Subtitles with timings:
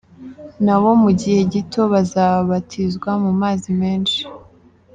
[0.65, 4.19] Na bo mu gihe gito bazabatizwa mu mazi menshi.